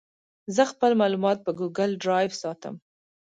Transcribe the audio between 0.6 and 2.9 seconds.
خپل معلومات په ګوګل ډرایو ساتم.